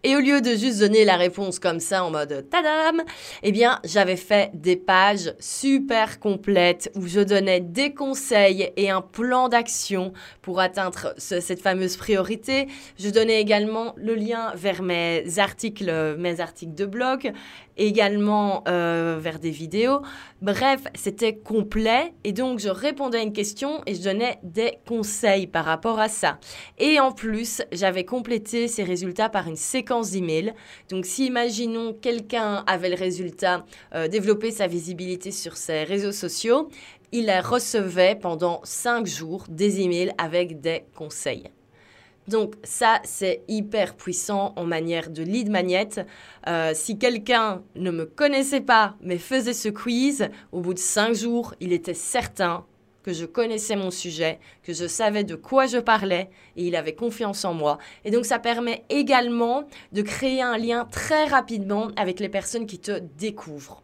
[0.04, 3.04] Et au lieu de juste donner la réponse comme ça en mode tadam,
[3.42, 9.02] eh bien, j'avais fait des pages super complètes où je donnais des conseils et un
[9.02, 12.68] plan d'action pour atteindre cette fameuse priorité.
[12.98, 17.34] Je donnais également le lien vers mes articles, mes articles de blog,
[17.78, 20.02] également euh, vers des vidéos.
[20.42, 25.48] Bref, c'était complet et donc je répondais à une question et je donnais des conseils
[25.48, 26.40] par rapport à ça.
[26.78, 30.54] Et en plus, j'avais complété ces résultats par une séquence d'emails.
[30.90, 36.70] Donc si imaginons quelqu'un avait le résultat euh, développer sa visibilité sur ses réseaux sociaux,
[37.12, 41.50] il recevait pendant 5 jours des emails avec des conseils.
[42.28, 45.90] Donc ça, c'est hyper puissant en manière de lead magnet.
[46.48, 51.14] Euh, si quelqu'un ne me connaissait pas mais faisait ce quiz, au bout de cinq
[51.14, 52.66] jours, il était certain
[53.04, 56.96] que je connaissais mon sujet, que je savais de quoi je parlais et il avait
[56.96, 57.78] confiance en moi.
[58.06, 62.80] Et donc ça permet également de créer un lien très rapidement avec les personnes qui
[62.80, 63.84] te découvrent.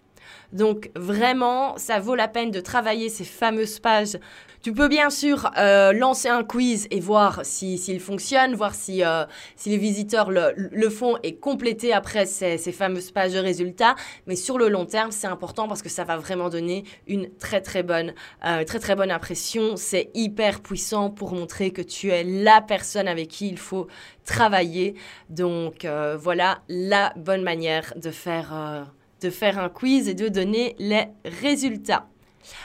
[0.54, 4.17] Donc vraiment, ça vaut la peine de travailler ces fameuses pages
[4.62, 9.04] tu peux bien sûr euh, lancer un quiz et voir s'il si, fonctionne, voir si,
[9.04, 13.39] euh, si les visiteurs le, le, font et compléter après ces, ces, fameuses pages de
[13.39, 13.95] résultats.
[14.28, 17.62] Mais sur le long terme, c'est important parce que ça va vraiment donner une très
[17.62, 18.13] très bonne,
[18.45, 19.76] euh, très très bonne impression.
[19.78, 23.88] C'est hyper puissant pour montrer que tu es la personne avec qui il faut
[24.26, 24.95] travailler.
[25.30, 28.84] Donc euh, voilà la bonne manière de faire, euh,
[29.22, 32.09] de faire un quiz et de donner les résultats.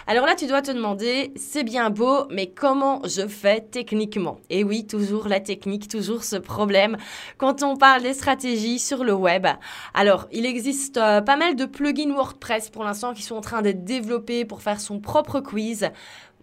[0.06, 4.38] Alors là, tu dois te demander, c'est bien beau, mais comment je fais techniquement?
[4.50, 6.96] Et oui, toujours la technique, toujours ce problème
[7.38, 9.46] quand on parle des stratégies sur le web.
[9.94, 13.62] Alors, il existe euh, pas mal de plugins WordPress pour l'instant qui sont en train
[13.62, 15.90] d'être développés pour faire son propre quiz.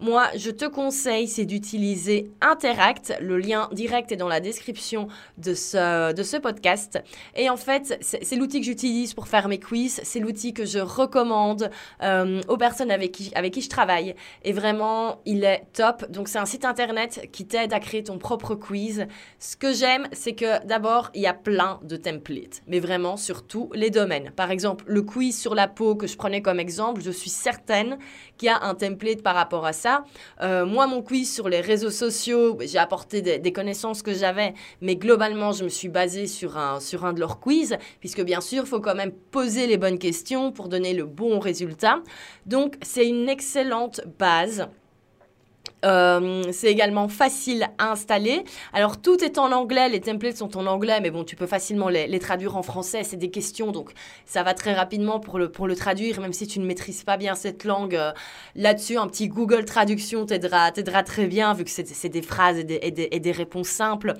[0.00, 3.14] Moi, je te conseille, c'est d'utiliser Interact.
[3.20, 5.06] Le lien direct est dans la description
[5.38, 7.00] de ce, de ce podcast.
[7.36, 10.00] Et en fait, c'est l'outil que j'utilise pour faire mes quiz.
[10.02, 11.70] C'est l'outil que je recommande
[12.02, 14.16] euh, aux personnes avec qui, avec qui je travaille.
[14.44, 16.10] Et vraiment, il est top.
[16.10, 19.06] Donc, c'est un site internet qui t'aide à créer ton propre quiz.
[19.38, 22.62] Ce que j'aime, c'est que d'abord, il y a plein de templates.
[22.66, 24.32] Mais vraiment, sur tous les domaines.
[24.34, 27.98] Par exemple, le quiz sur la peau que je prenais comme exemple, je suis certaine
[28.36, 29.91] qu'il y a un template par rapport à ça
[30.40, 34.96] euh, moi, mon quiz sur les réseaux sociaux, j'ai apporté des, connaissances que j'avais, mais
[34.96, 38.62] globalement, je me suis basée sur un, sur un de leurs quiz, puisque bien sûr,
[38.64, 42.00] il faut quand même poser les bonnes questions pour donner le bon résultat.
[42.46, 44.68] Donc, c'est une excellente base
[45.84, 48.44] euh, c'est également facile à installer.
[48.72, 51.88] Alors tout est en anglais, les templates sont en anglais, mais bon, tu peux facilement
[51.88, 53.02] les, traduire en français.
[53.04, 53.92] C'est des questions, donc
[54.24, 57.16] ça va très rapidement pour le, pour le traduire, même si tu ne maîtrises pas
[57.16, 57.96] bien cette langue.
[57.96, 58.12] Euh,
[58.54, 60.70] là-dessus, un petit Google Traduction t'aidera,
[61.02, 64.14] très bien, vu que c'est, des phrases et des, et des, réponses simples.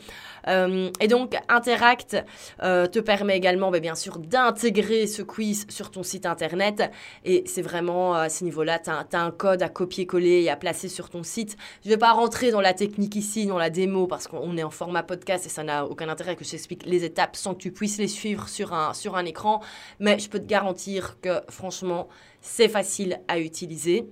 [0.49, 2.17] Euh, et donc, Interact
[2.61, 6.91] te permet également, bah, bien sûr, d'intégrer ce quiz sur ton site internet.
[7.25, 10.89] Et c'est vraiment à ce niveau-là, tu as, un code à copier-coller et à placer
[10.89, 11.57] sur ton site.
[11.83, 14.63] Je ne vais pas rentrer dans la technique ici, dans la démo, parce qu'on est
[14.63, 17.73] en format podcast et ça n'a aucun intérêt que j'explique les étapes sans que tu
[17.73, 19.61] puisses les suivre sur un écran.
[20.01, 22.09] Mais je peux te garantir que franchement,
[22.41, 24.07] c'est facile à utiliser.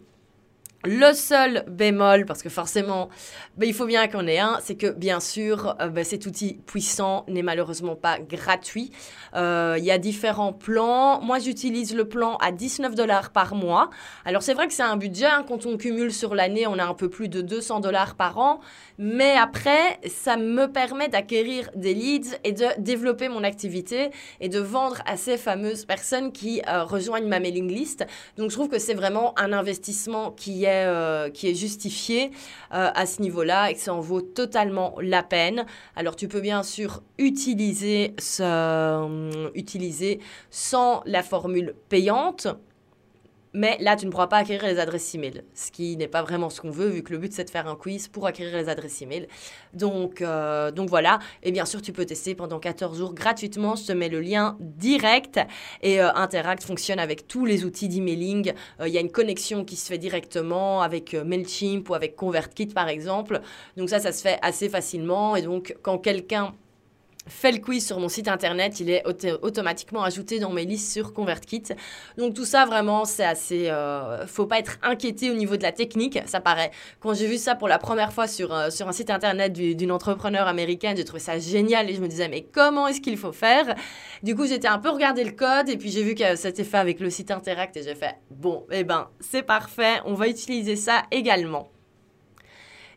[0.85, 3.11] Le seul bémol, parce que forcément,
[3.59, 6.55] ben, il faut bien qu'on ait un, c'est que bien sûr, euh, ben, cet outil
[6.65, 8.91] puissant n'est malheureusement pas gratuit.
[9.35, 11.21] Euh, il y a différents plans.
[11.21, 13.91] Moi, j'utilise le plan à 19 dollars par mois.
[14.25, 15.27] Alors, c'est vrai que c'est un budget.
[15.27, 15.45] Hein.
[15.47, 18.61] quand on cumule sur l'année, on a un peu plus de 200 dollars par an.
[18.97, 24.61] Mais après, ça me permet d'acquérir des leads et de développer mon activité et de
[24.61, 28.07] vendre à ces fameuses personnes qui euh, rejoignent ma mailing list.
[28.39, 32.31] Donc, je trouve que c'est vraiment un investissement qui est, euh, qui est justifié
[32.73, 35.67] euh, à ce niveau-là et que ça en vaut totalement la peine.
[35.97, 42.49] Alors, tu peux bien sûr utiliser, ce, utiliser sans la formule payante.
[43.53, 46.51] Mais là, tu ne pourras pas acquérir les adresses email, ce qui n'est pas vraiment
[46.51, 48.69] ce qu'on veut, vu que le but c'est de faire un quiz pour acquérir les
[48.69, 49.27] adresses email.
[49.75, 51.19] Donc, euh, donc voilà.
[51.43, 53.75] Et bien sûr, tu peux tester pendant 14 jours gratuitement.
[53.75, 55.41] Je te mets le lien direct.
[55.83, 58.53] Et euh, Interact fonctionne avec tous les outils d'emailing.
[58.81, 62.69] Euh, il y a une connexion qui se fait directement avec Mailchimp ou avec ConvertKit
[62.69, 63.41] par exemple.
[63.77, 65.35] Donc ça, ça se fait assez facilement.
[65.35, 66.55] Et donc, quand quelqu'un
[67.27, 69.05] fait le quiz sur mon site internet, il est
[69.43, 71.63] automatiquement ajouté dans mes listes sur ConvertKit.
[72.17, 75.73] Donc tout ça vraiment c'est assez euh, faut pas être inquiété au niveau de la
[75.73, 76.71] technique, ça paraît.
[76.99, 79.93] Quand j'ai vu ça pour la première fois sur euh, sur un site internet d'une
[79.93, 83.33] entrepreneur américaine, j'ai trouvé ça génial et je me disais mais comment est-ce qu'il faut
[83.33, 83.75] faire?
[84.23, 86.79] Du coup, j'étais un peu regardé le code et puis j'ai vu que c'était fait
[86.79, 90.77] avec le site Interact et j'ai fait bon, eh ben, c'est parfait, on va utiliser
[90.77, 91.71] ça également.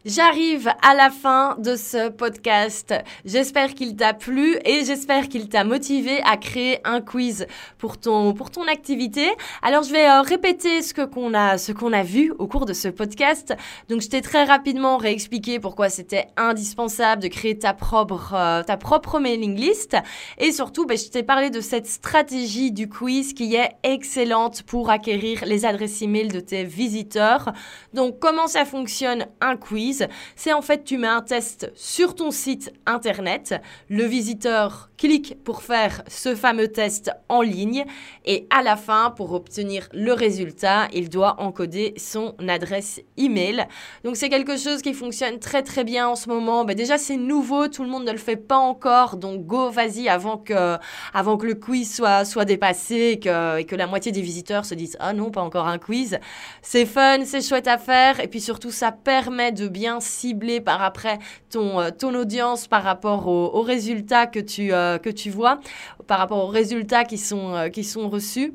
[0.05, 2.93] J'arrive à la fin de ce podcast.
[3.23, 8.33] J'espère qu'il t'a plu et j'espère qu'il t'a motivé à créer un quiz pour ton
[8.33, 9.31] pour ton activité.
[9.61, 12.65] Alors je vais euh, répéter ce que qu'on a ce qu'on a vu au cours
[12.65, 13.53] de ce podcast.
[13.87, 18.75] Donc je t'ai très rapidement réexpliqué pourquoi c'était indispensable de créer ta propre euh, ta
[18.75, 19.95] propre mailing list
[20.37, 24.89] et surtout ben, je t'ai parlé de cette stratégie du quiz qui est excellente pour
[24.89, 27.53] acquérir les adresses email de tes visiteurs.
[27.93, 29.92] Donc comment ça fonctionne un quiz?
[30.35, 33.55] C'est en fait tu mets un test sur ton site internet,
[33.89, 37.83] le visiteur clique pour faire ce fameux test en ligne
[38.23, 43.65] et à la fin, pour obtenir le résultat, il doit encoder son adresse email.
[44.05, 46.63] Donc c'est quelque chose qui fonctionne très très bien en ce moment.
[46.63, 50.07] Ben, déjà c'est nouveau, tout le monde ne le fait pas encore, donc go, vas-y
[50.07, 50.77] avant que,
[51.13, 54.63] avant que le quiz soit, soit dépassé et que, et que la moitié des visiteurs
[54.63, 56.17] se disent ah non pas encore un quiz.
[56.61, 60.81] C'est fun, c'est chouette à faire et puis surtout ça permet de bien cibler par
[60.81, 61.19] après
[61.49, 65.59] ton, euh, ton audience par rapport aux, résultats que tu, euh, que tu vois,
[66.07, 68.53] par rapport aux résultats qui sont, euh, qui sont reçus.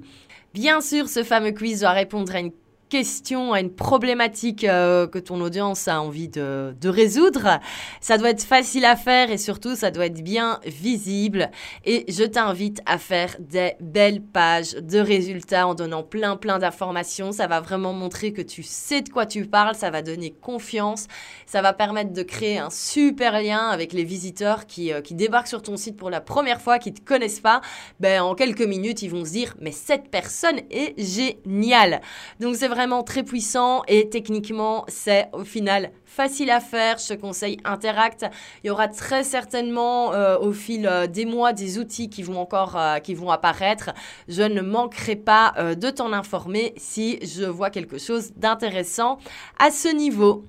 [0.54, 2.52] Bien sûr, ce fameux quiz doit répondre à une
[2.88, 7.60] question, à une problématique euh, que ton audience a envie de, résoudre.
[8.00, 11.50] Ça doit être facile à faire et surtout ça doit être bien visible.
[11.84, 17.32] Et je t'invite à faire des belles pages de résultats en donnant plein plein d'informations.
[17.32, 21.06] Ça va vraiment montrer que tu sais de quoi tu parles, ça va donner confiance,
[21.46, 25.48] ça va permettre de créer un super lien avec les visiteurs qui, euh, qui débarquent
[25.48, 27.60] sur ton site pour la première fois, qui te connaissent pas.
[28.00, 32.00] Ben, en quelques minutes, ils vont se dire mais cette personne est géniale.
[32.40, 32.68] Donc c'est
[33.02, 36.98] très puissant et techniquement, c'est au final facile à faire.
[36.98, 38.26] Je te conseille Interact.
[38.64, 42.40] Il y aura très certainement euh, au fil euh, des mois des outils qui vont
[42.40, 43.90] encore euh, qui vont apparaître.
[44.26, 49.18] Je ne manquerai pas de t'en informer si je vois quelque chose d'intéressant
[49.58, 50.44] à ce niveau.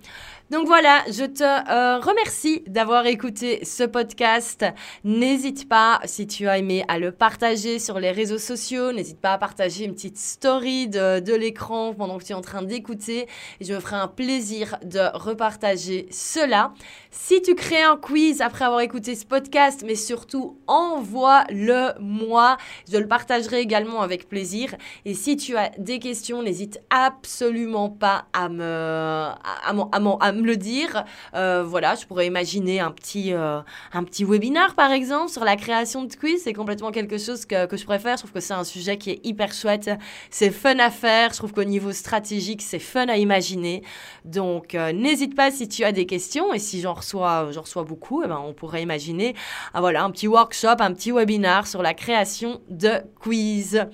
[0.50, 4.65] Donc voilà, je te remercie d'avoir écouté ce podcast.
[5.04, 8.91] N'hésite pas, si tu as aimé, à le partager sur les réseaux sociaux.
[8.91, 12.41] N'hésite pas à partager une petite story de, de l'écran pendant que tu es en
[12.41, 13.28] train d'écouter.
[13.62, 15.15] Je me ferai un plaisir de
[15.49, 16.73] repartager cela.
[17.12, 22.57] Si tu crées un quiz après avoir écouté ce podcast, mais surtout envoie-le moi.
[22.91, 24.75] Je le partagerai également avec plaisir.
[25.05, 29.33] Et si tu as des questions, n'hésite absolument pas à me, à,
[29.71, 31.03] à, me le dire.
[31.33, 33.59] Euh, voilà, je pourrais imaginer un petit, euh,
[33.91, 36.43] un petit webinar, par exemple, sur la création de quiz.
[36.43, 38.17] C'est complètement quelque chose que, que je préfère.
[38.17, 39.89] Je trouve que c'est un sujet qui est hyper chouette.
[40.29, 41.33] C'est fun à faire.
[41.33, 43.81] Je trouve qu'au niveau stratégique, c'est fun à imaginer.
[44.25, 46.54] Donc, euh, n'hésite pas si tu as des questions.
[46.54, 49.36] Et si j'en reçois, j'en reçois beaucoup, eh ben, on pourrait imaginer
[49.73, 53.86] ah, un petit workshop, un petit webinar sur la création de quiz.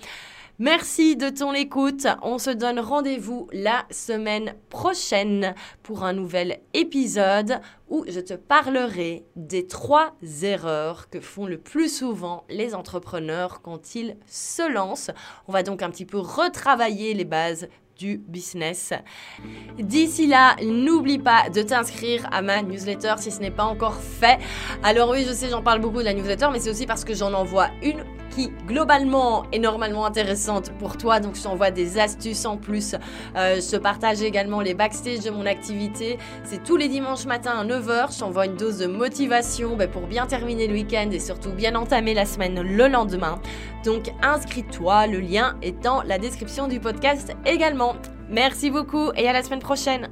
[0.58, 2.08] Merci de ton écoute.
[2.22, 9.26] On se donne rendez-vous la semaine prochaine pour un nouvel épisode où je te parlerai
[9.36, 15.12] des trois erreurs que font le plus souvent les entrepreneurs quand ils se lancent.
[15.50, 17.68] On va donc un petit peu retravailler les bases
[17.98, 18.94] du business.
[19.78, 24.40] D'ici là, n'oublie pas de t'inscrire à ma newsletter si ce n'est pas encore fait.
[24.84, 27.14] Alors oui, je sais, j'en parle beaucoup de la newsletter, mais c'est aussi parce que
[27.14, 28.04] j'en envoie une
[28.68, 31.20] globalement est normalement intéressante pour toi.
[31.20, 32.96] Donc je t'envoie des astuces en plus.
[33.36, 36.18] Euh, je partage également les backstage de mon activité.
[36.44, 38.14] C'est tous les dimanches matin à 9h.
[38.14, 41.76] Je t'envoie une dose de motivation ben, pour bien terminer le week-end et surtout bien
[41.76, 43.40] entamer la semaine le lendemain.
[43.84, 47.96] Donc inscris-toi, le lien est dans la description du podcast également.
[48.30, 50.10] Merci beaucoup et à la semaine prochaine.